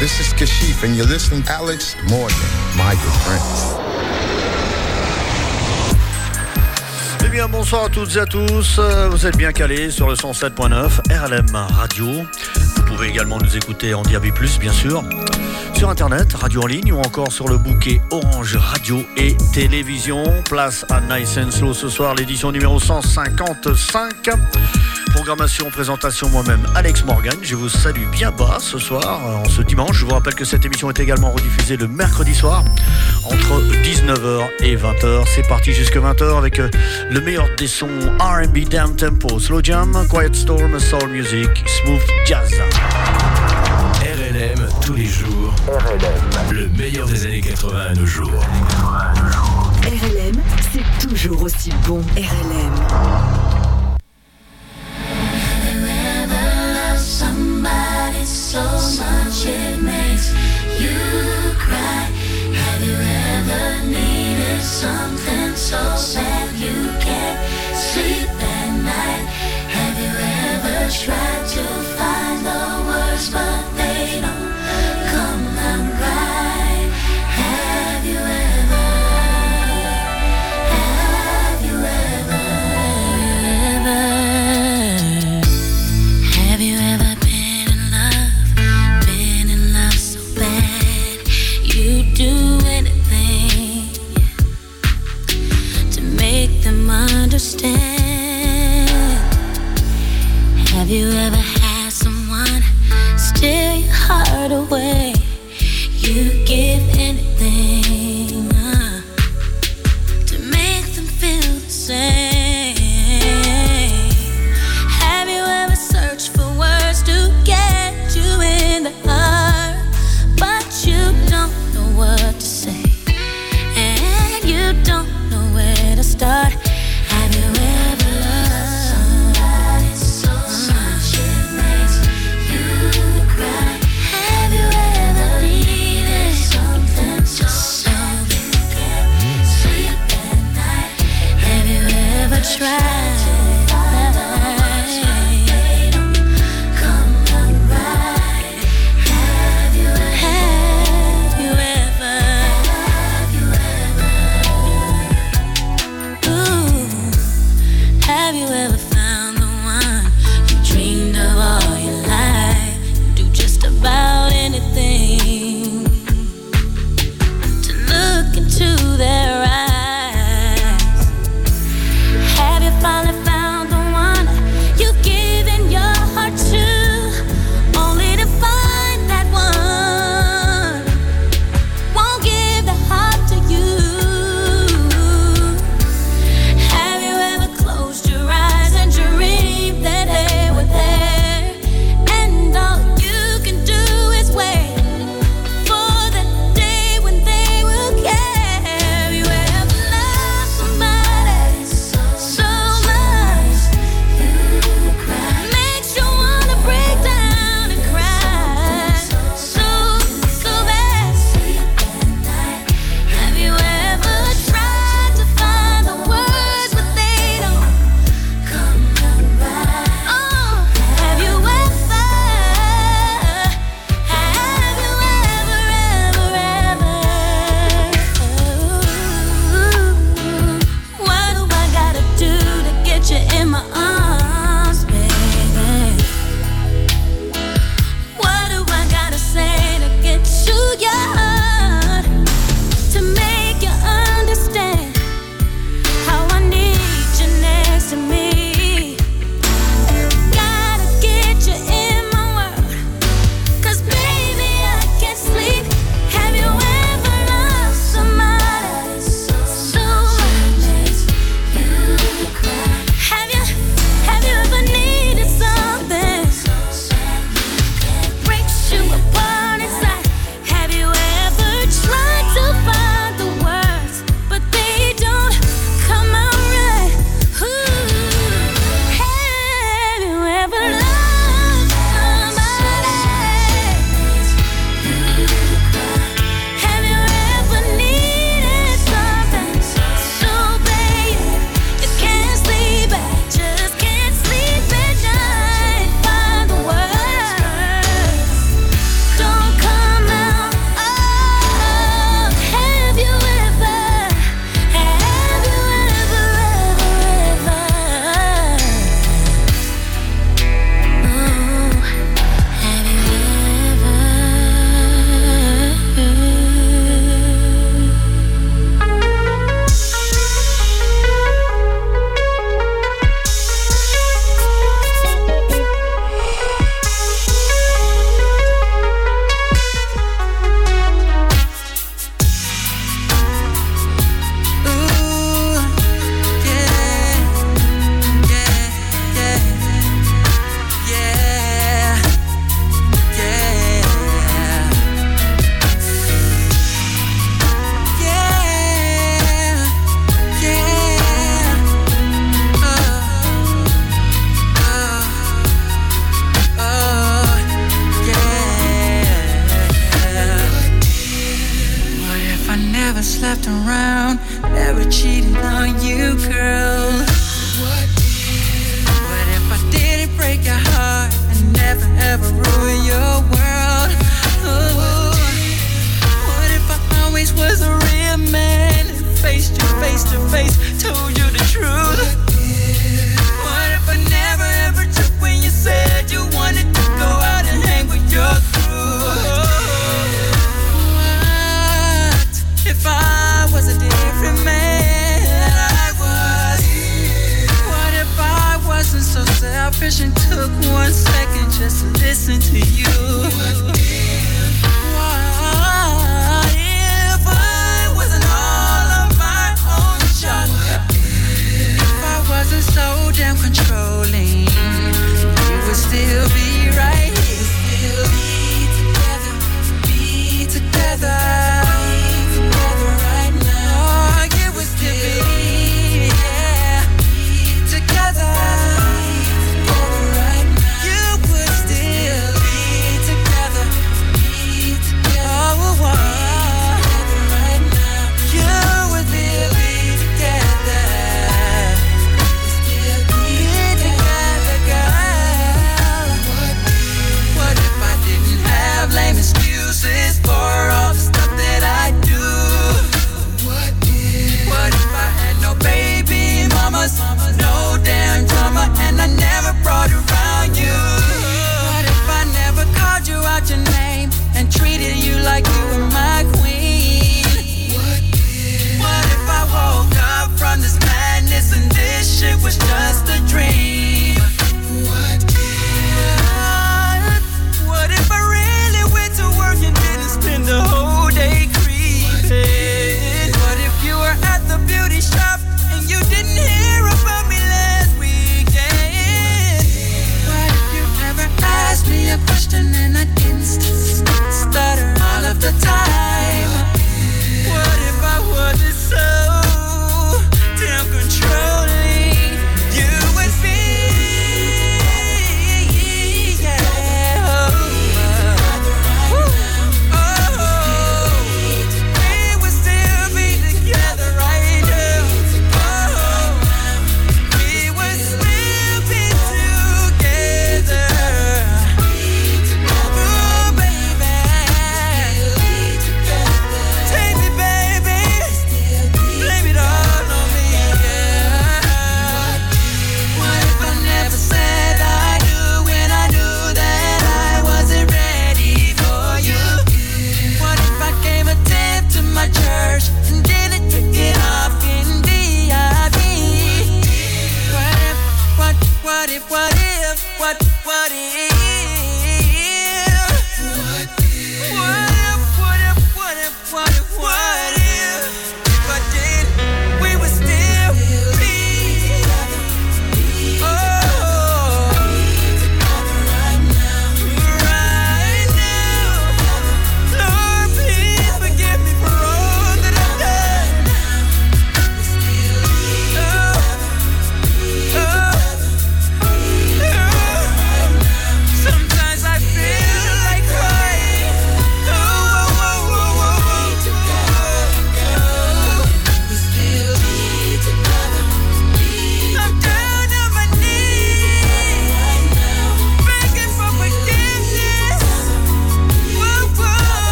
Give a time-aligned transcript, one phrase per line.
[0.00, 1.06] this is Kashif, and you're
[1.48, 2.36] Alex Morgan,
[2.76, 3.76] my good friends.
[7.24, 8.80] Eh bien, bonsoir à toutes et à tous.
[9.10, 12.06] Vous êtes bien calés sur le 107.9 RLM Radio.
[12.76, 14.26] Vous pouvez également nous écouter en DAB+,
[14.60, 15.02] bien sûr,
[15.74, 20.24] sur Internet, radio en ligne ou encore sur le bouquet Orange Radio et Télévision.
[20.48, 24.30] Place à Nice and Slow ce soir, l'édition numéro 155.
[25.16, 27.34] Programmation, présentation moi-même, Alex Morgan.
[27.40, 29.96] Je vous salue bien bas ce soir, en ce dimanche.
[29.96, 32.62] Je vous rappelle que cette émission est également rediffusée le mercredi soir
[33.24, 35.24] entre 19h et 20h.
[35.34, 37.88] C'est parti jusqu'à 20h avec le meilleur des sons
[38.20, 42.52] RB down tempo, slow jam, quiet storm, soul music, smooth jazz.
[44.02, 45.54] RLM tous les jours.
[45.66, 46.52] RLM.
[46.52, 48.44] Le meilleur des années 80 à nos jours.
[49.82, 50.36] RLM,
[50.72, 52.02] c'est toujours aussi bon.
[52.16, 53.35] RLM.
[58.56, 60.32] So much it makes
[60.80, 60.96] you
[61.64, 62.02] cry.
[62.60, 62.96] Have you
[63.36, 65.76] ever needed something so
[66.14, 67.38] bad you can't
[67.76, 69.24] sleep at night?
[69.76, 70.14] Have you
[70.48, 71.64] ever tried to
[71.98, 73.75] find the words but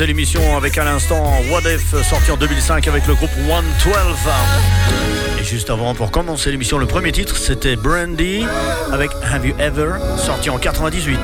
[0.00, 3.94] l'émission avec à l'instant What If, sorti en 2005 avec le groupe 112.
[5.38, 8.44] Et juste avant, pour commencer l'émission, le premier titre, c'était Brandy
[8.90, 11.18] avec Have You Ever, sorti en 98.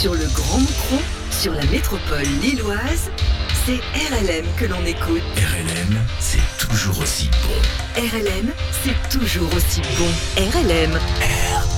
[0.00, 0.96] Sur le grand micro
[1.42, 3.10] sur la métropole lilloise,
[3.66, 5.24] c'est RLM que l'on écoute.
[5.34, 8.00] RLM, c'est toujours aussi bon.
[8.00, 8.52] RLM,
[8.84, 10.06] c'est toujours aussi bon.
[10.36, 10.92] RLM.
[10.92, 11.71] RLM.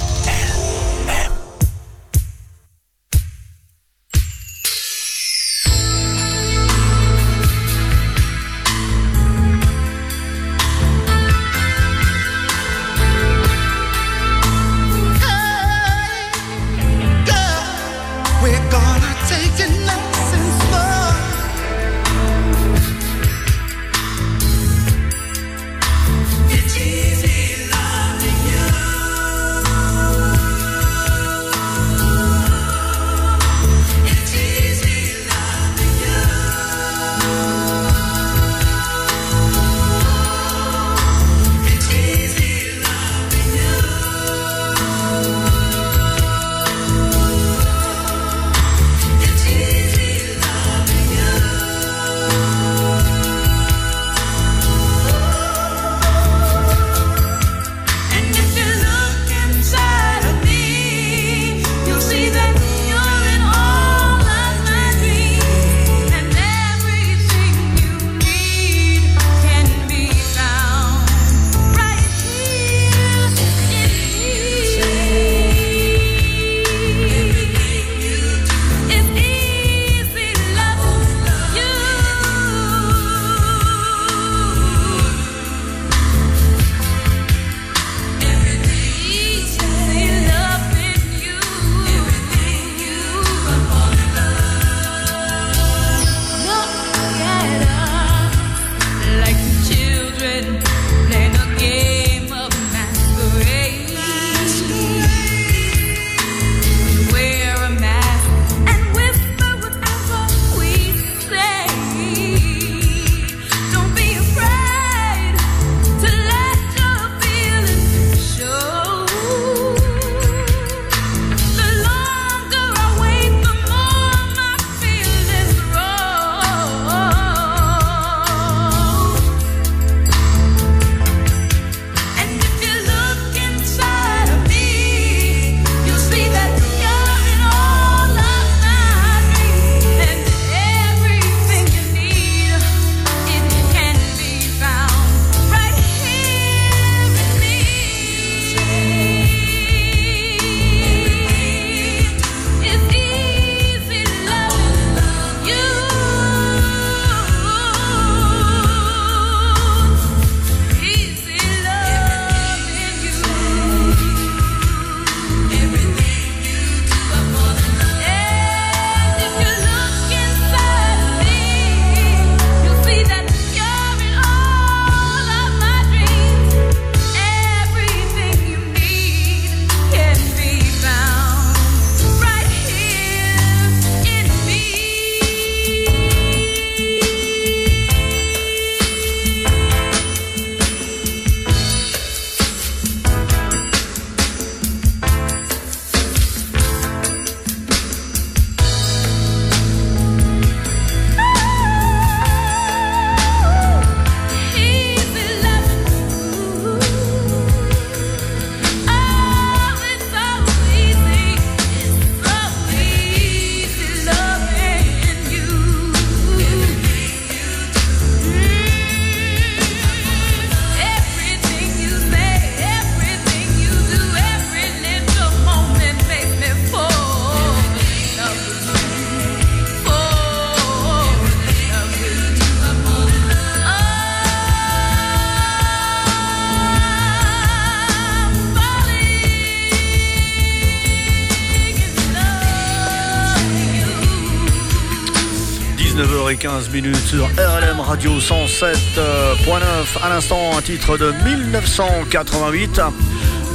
[246.65, 250.03] 9h15 minutes sur RLM Radio 107.9.
[250.03, 252.81] À l'instant, un titre de 1988.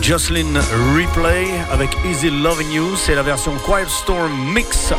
[0.01, 0.59] Jocelyn
[0.95, 2.95] Replay avec Easy Loving You.
[2.95, 4.93] C'est la version Quiet Storm Mix.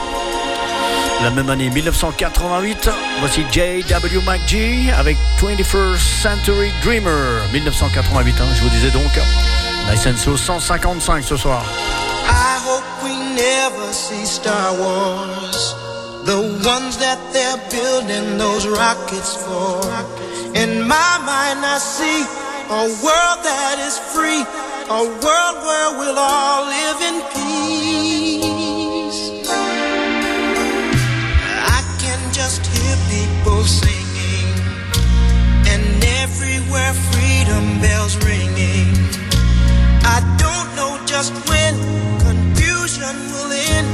[1.22, 2.88] La même année 1988,
[3.20, 4.20] voici J.W.
[4.26, 9.10] McGee avec 21st Century Dreamer 1988, hein, je vous disais donc.
[9.90, 11.62] Nice and Slow 155 ce soir.
[12.26, 15.89] I hope we never see Star Wars.
[16.24, 19.80] The ones that they're building those rockets for.
[20.54, 22.22] In my mind, I see
[22.68, 29.20] a world that is free, a world where we'll all live in peace.
[31.78, 34.54] I can just hear people singing,
[35.72, 38.92] and everywhere freedom bells ringing.
[40.04, 41.74] I don't know just when
[42.20, 43.88] confusion will end,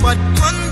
[0.00, 0.71] but one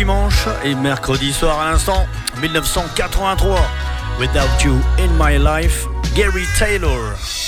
[0.00, 2.06] dimanche et mercredi soir à l'instant,
[2.40, 3.60] 1983.
[4.18, 7.39] Without You in My Life, Gary Taylor.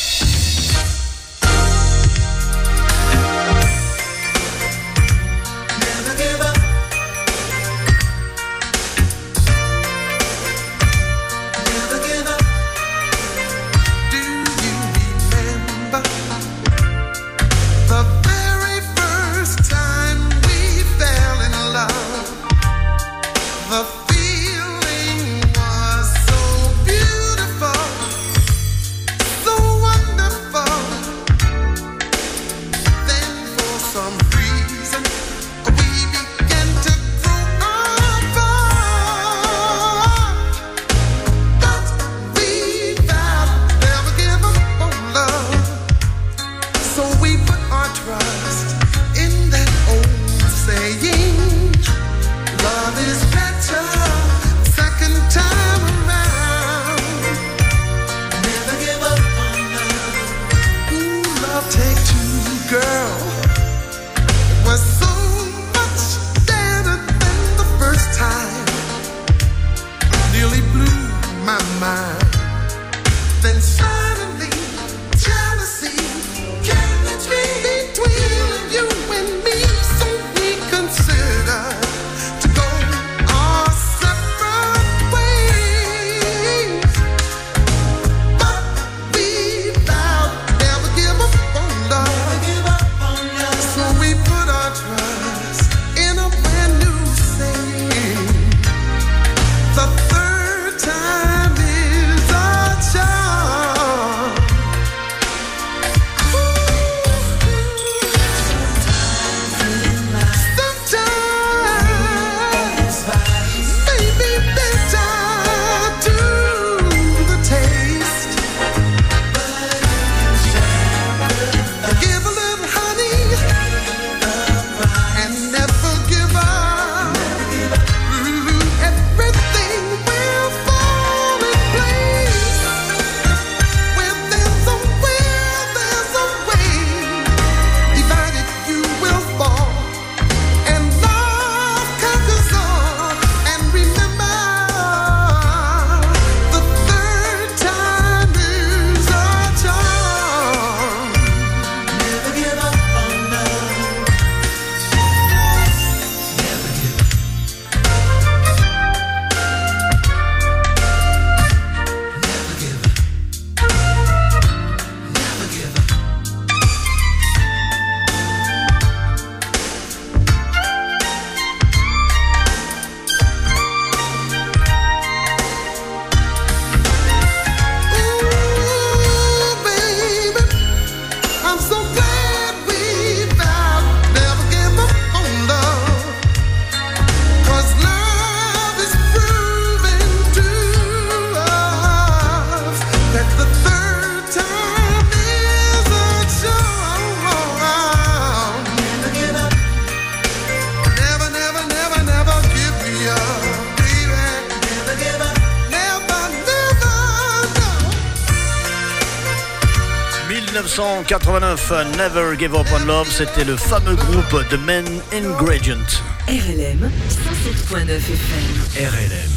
[211.70, 216.03] Never Give Up on Love, c'était le fameux groupe The Men Ingredient.
[216.29, 218.88] RLM 107.9 FM.
[218.90, 219.31] RLM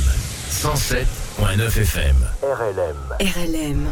[0.50, 2.16] 107.9 FM.
[2.42, 2.98] RLM.
[3.22, 3.88] RLM.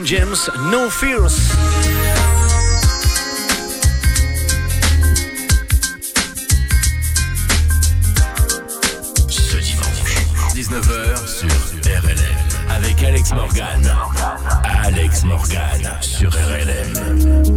[0.00, 1.52] James, No Fears.
[9.28, 10.14] Ce dimanche,
[10.54, 11.48] 19h sur
[11.84, 13.94] RLM, avec Alex Morgan.
[14.64, 17.51] Alex Morgan sur RLM.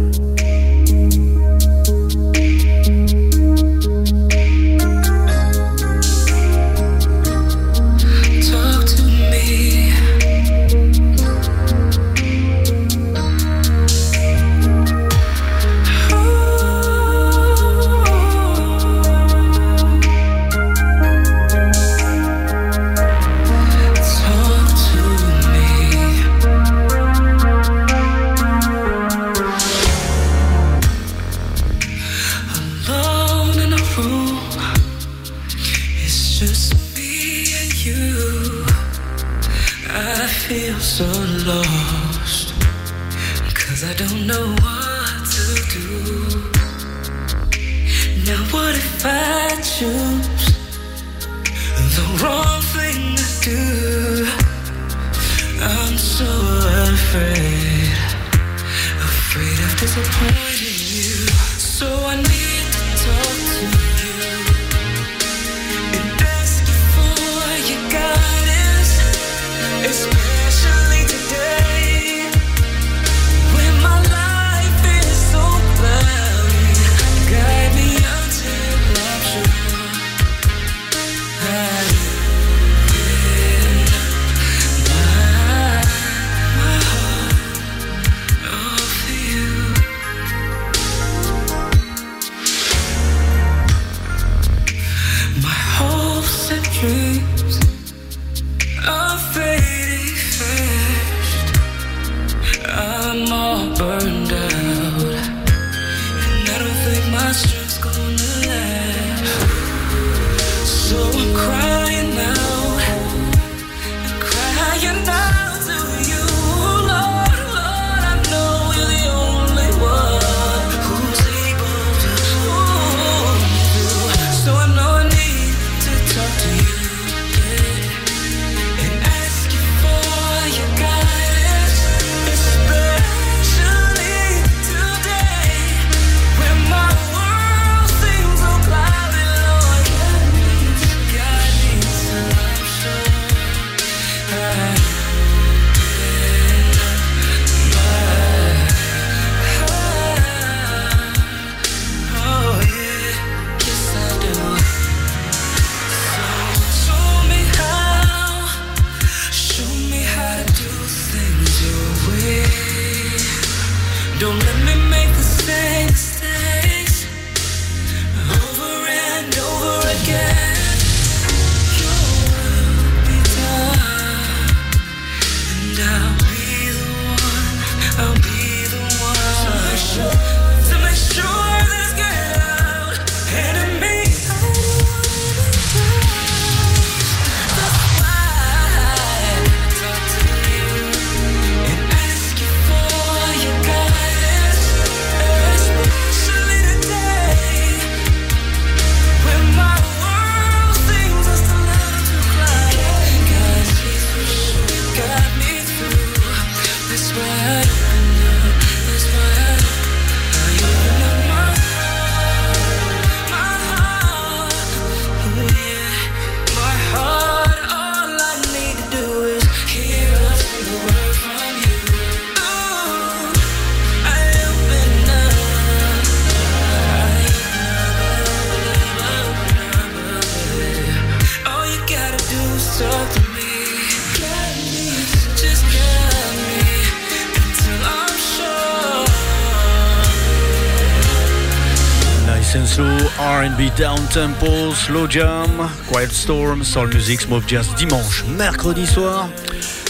[243.76, 249.28] down tempo, slow jam, quiet storm soul Music Smoke Jazz dimanche, mercredi soir.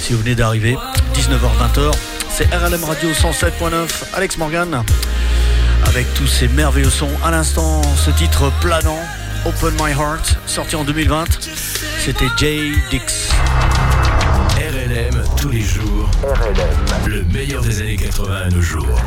[0.01, 0.77] Si vous venez d'arriver,
[1.15, 1.93] 19h-20h,
[2.29, 4.83] c'est RLM Radio 107.9, Alex Morgan,
[5.87, 7.11] avec tous ces merveilleux sons.
[7.25, 9.01] À l'instant, ce titre planant,
[9.45, 11.25] Open My Heart, sorti en 2020,
[11.99, 13.31] c'était Jay Dix.
[14.57, 16.11] RLM tous les jours.
[16.25, 17.09] RLM.
[17.09, 19.01] Le meilleur des années 80 à nos jours.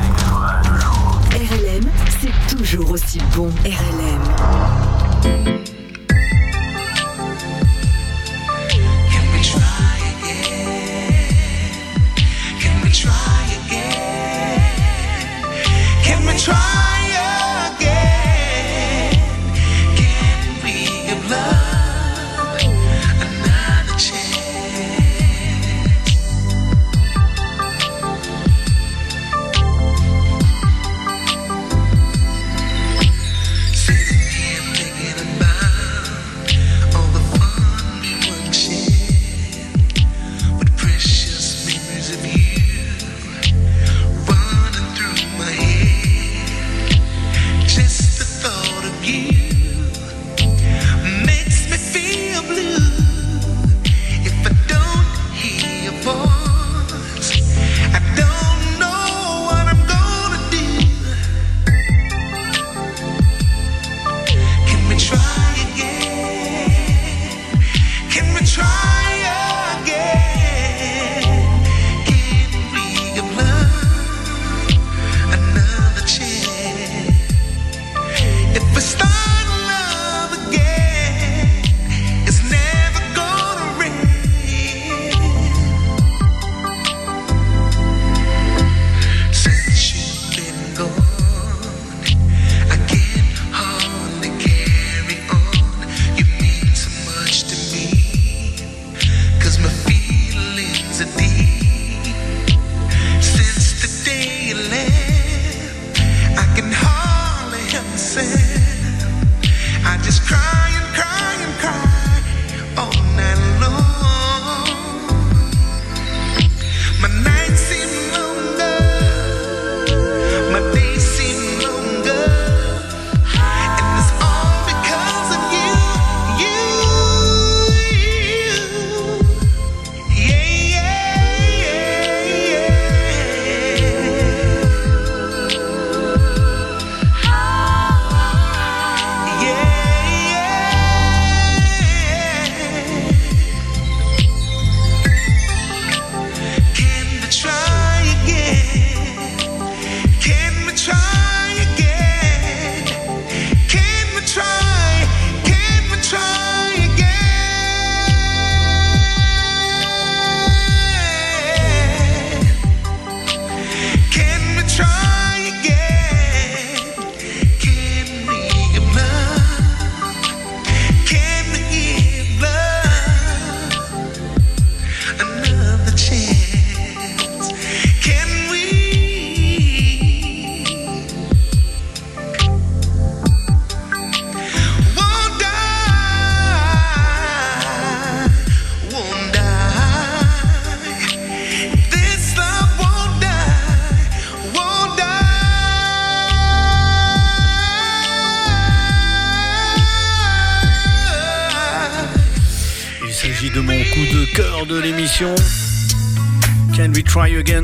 [1.31, 1.83] RLM,
[2.21, 3.49] c'est toujours aussi bon.
[3.63, 5.78] RLM.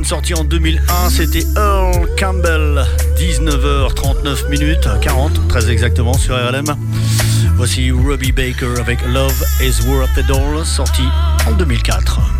[0.06, 2.86] Sorti en 2001, c'était Earl Campbell,
[3.18, 6.66] 19h39 minutes, 40 très exactement sur RLM.
[7.56, 11.04] Voici Robbie Baker avec Love is Worth It All, sorti
[11.48, 12.35] en 2004.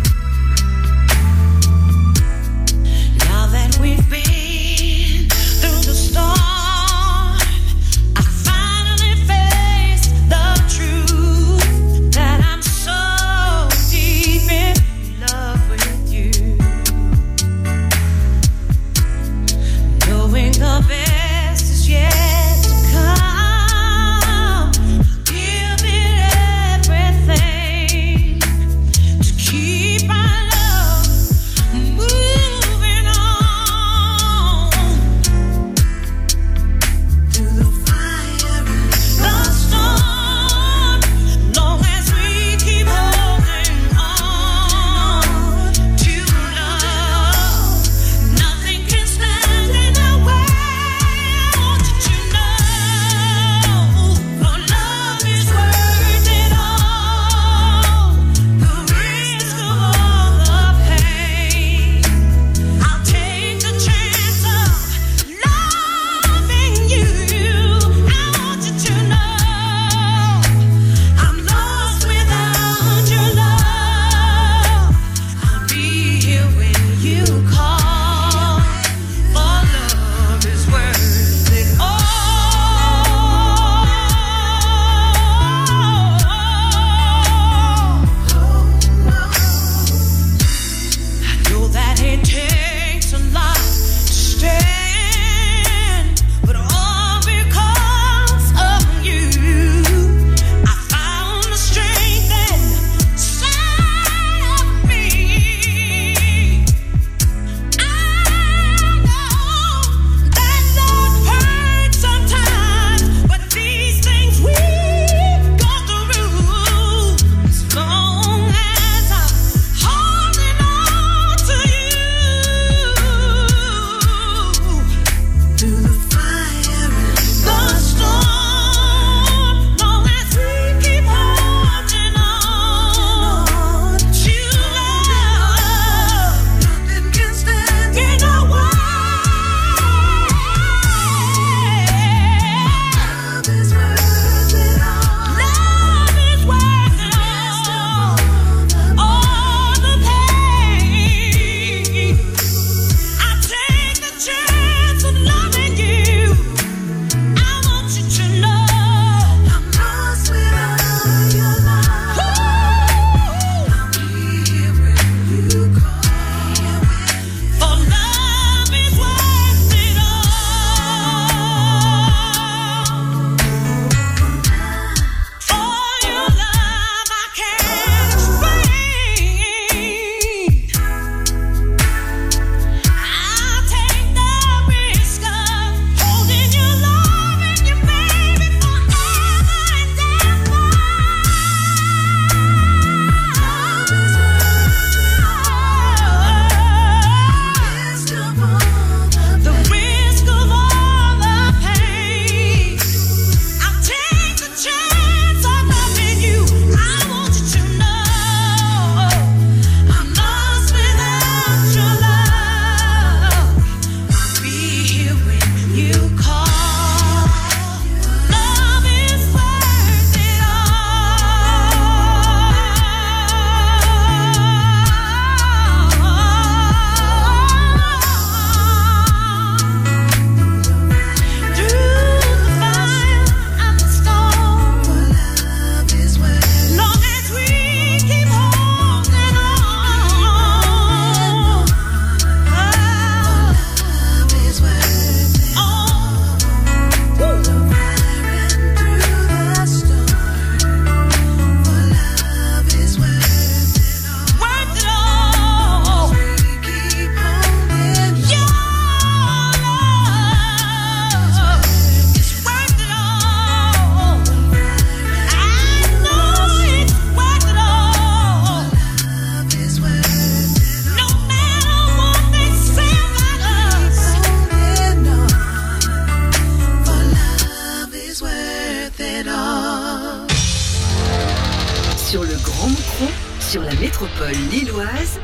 [284.50, 285.20] lilloise,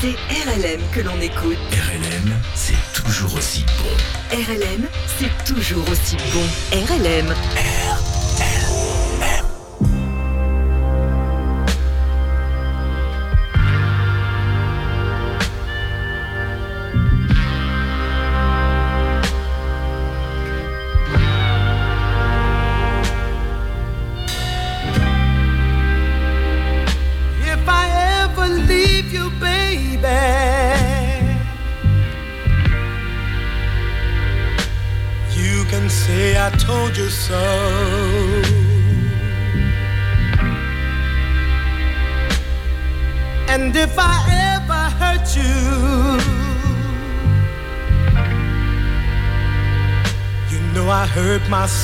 [0.00, 0.14] c'est
[0.44, 1.58] RLM que l'on écoute.
[1.72, 4.36] RLM, c'est toujours aussi bon.
[4.36, 4.86] RLM,
[5.18, 6.46] c'est toujours aussi bon.
[6.72, 7.34] RLM.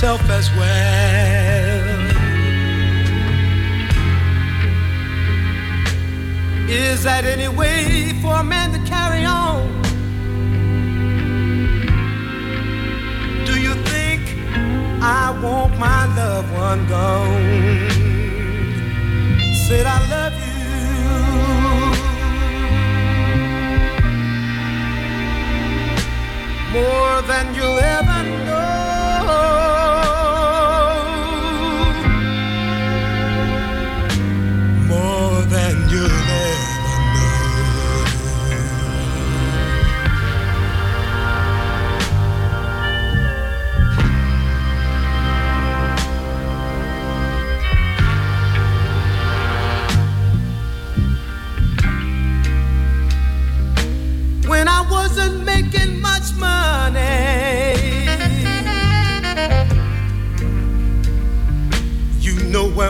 [0.01, 0.97] myself as well.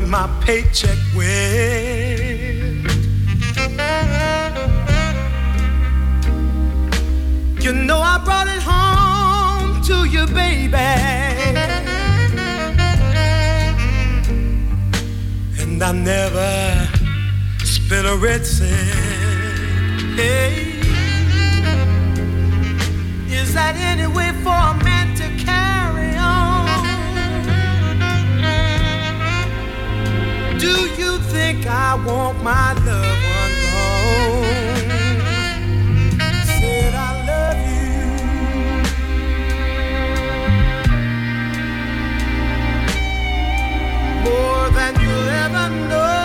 [0.00, 1.28] where my paycheck went.
[7.62, 10.76] You know I brought it home to you, baby.
[15.60, 16.88] And I never
[17.64, 18.70] spit a red cent.
[20.16, 20.74] Hey.
[23.28, 24.87] Is that any way for me?
[30.58, 34.44] Do you think I want my love alone?
[36.58, 37.90] Said I love you
[44.24, 46.17] more than you'll ever know.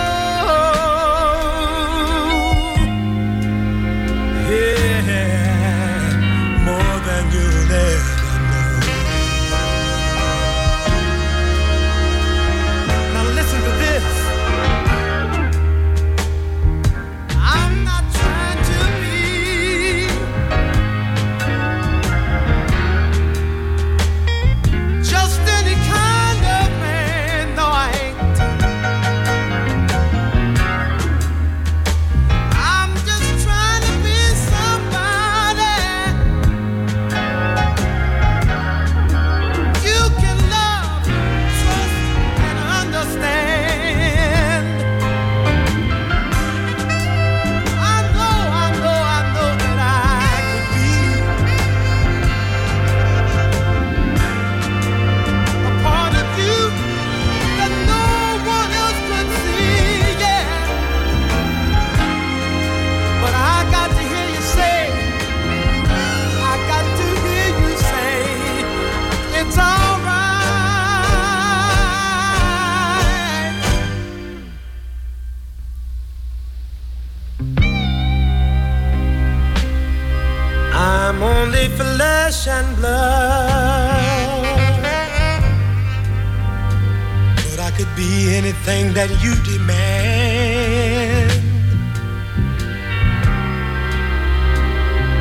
[88.66, 91.32] everything that you demand.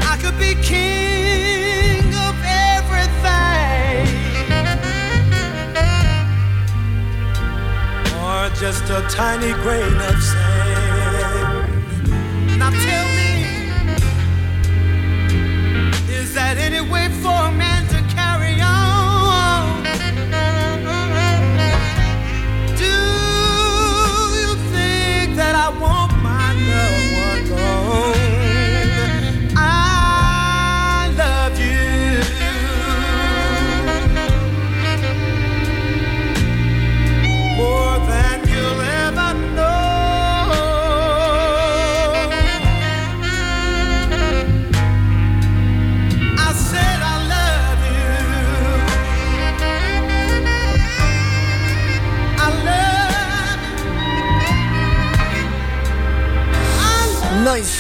[0.04, 2.36] I could be king of
[2.78, 4.06] everything,
[8.22, 10.41] or just a tiny grain of sand.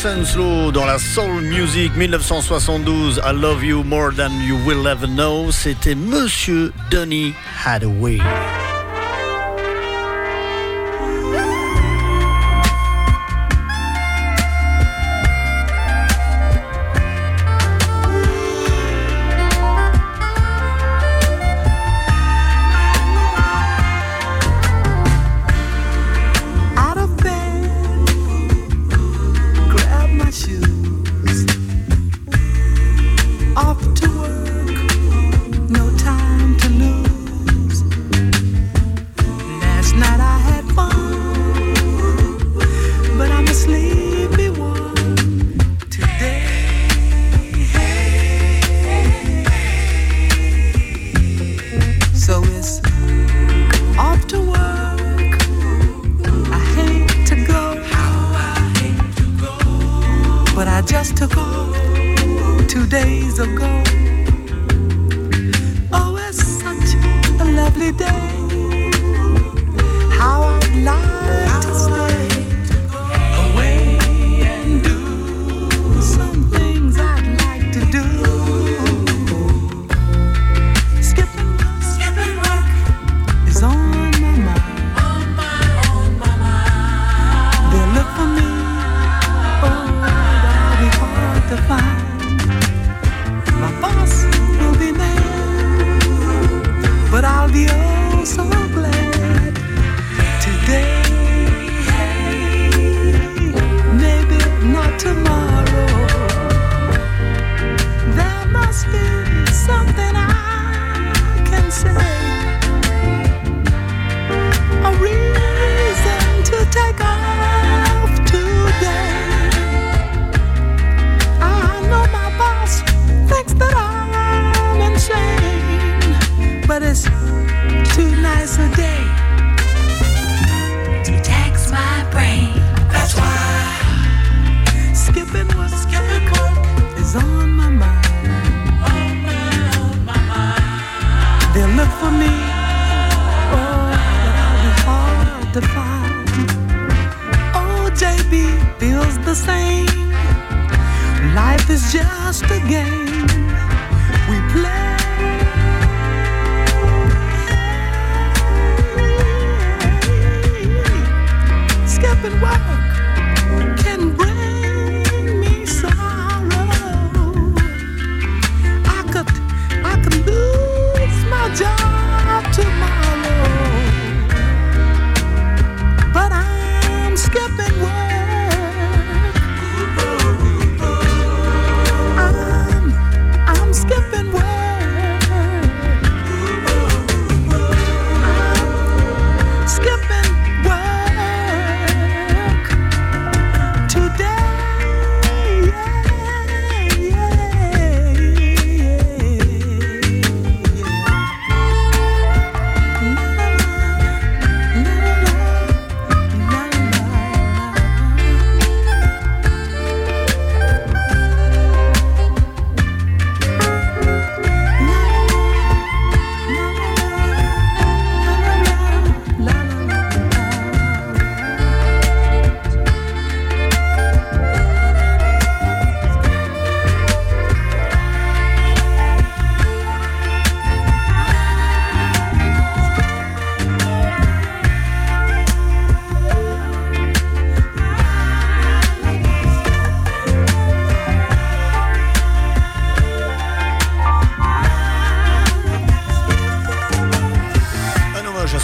[0.04, 5.94] Dans la soul music 1972, I Love You More Than You Will Ever Know, c'était
[5.94, 7.32] Monsieur Donny
[7.64, 8.18] Hathaway.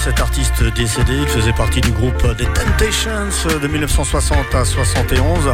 [0.09, 1.27] cet artiste décédé.
[1.27, 5.49] Faisait partie du groupe des Temptations de 1960 à 71.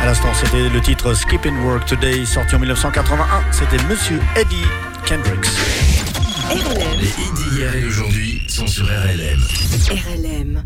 [0.00, 3.24] À l'instant, c'était le titre Skip and Work Today, sorti en 1981.
[3.52, 4.66] C'était Monsieur Eddie
[5.06, 5.46] Kendricks.
[6.98, 9.40] Les hits d'hier et aujourd'hui sont sur RLM.
[9.88, 10.62] RLM.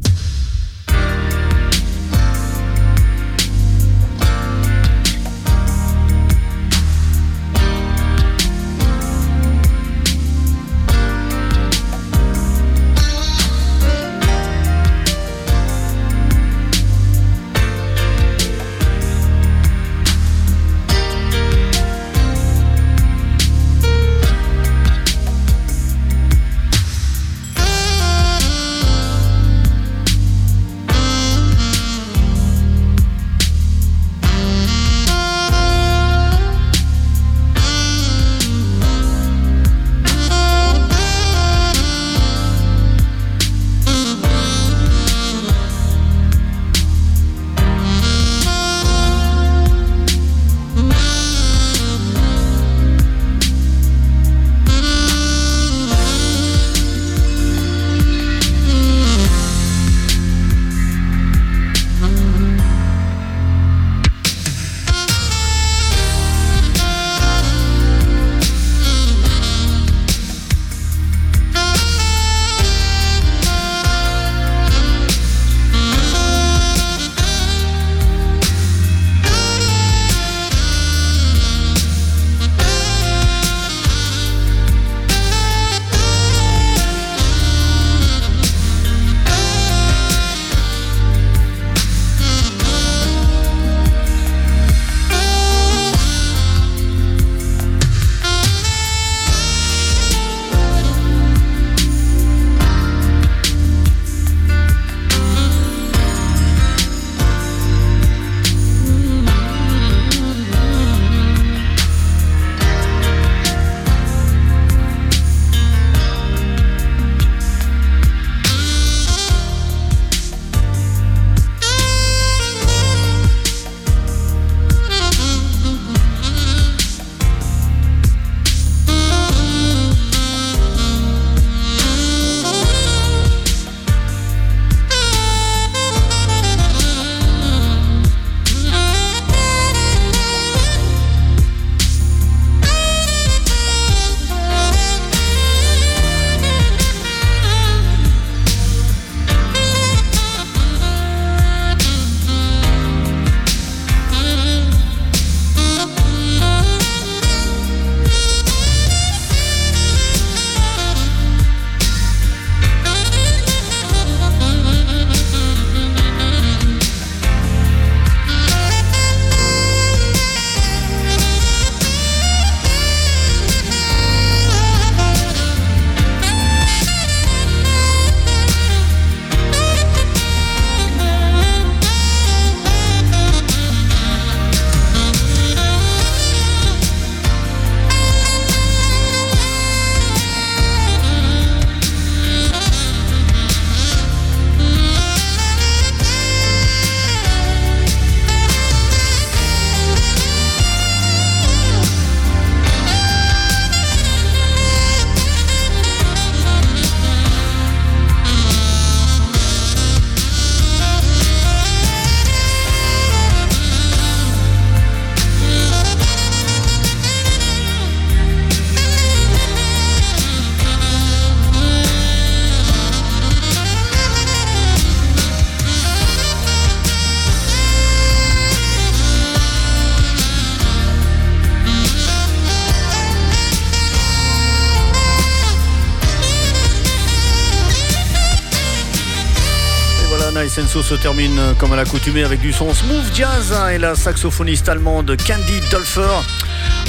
[240.84, 244.68] Se termine euh, comme à l'accoutumée avec du son smooth jazz hein, et la saxophoniste
[244.68, 246.20] allemande Candy Dolfer.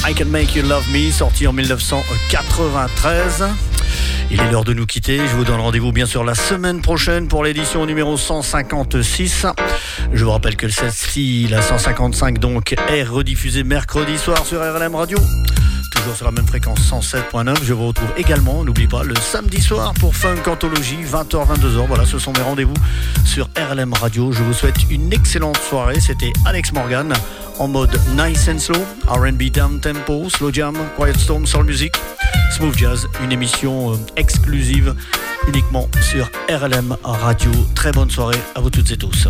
[0.06, 3.46] I Can Make You Love Me, sorti en 1993.
[4.32, 5.20] Il est l'heure de nous quitter.
[5.20, 9.46] Je vous donne rendez-vous bien sûr la semaine prochaine pour l'édition numéro 156.
[10.12, 15.20] Je vous rappelle que celle-ci, la 155 donc, est rediffusée mercredi soir sur RLM Radio
[16.06, 17.64] toujours sur la même fréquence 107.9.
[17.64, 21.88] Je vous retrouve également, n'oublie pas, le samedi soir pour Funk Anthologie, 20h-22h.
[21.88, 22.76] Voilà, ce sont mes rendez-vous
[23.26, 24.32] sur RLM Radio.
[24.32, 26.00] Je vous souhaite une excellente soirée.
[26.00, 27.12] C'était Alex Morgan
[27.58, 31.96] en mode nice and slow, RB down tempo, slow jam, quiet storm, soul music,
[32.56, 33.08] smooth jazz.
[33.24, 34.94] Une émission euh, exclusive
[35.48, 37.52] uniquement sur RLM Radio.
[37.74, 39.28] Très bonne soirée à vous toutes et tous.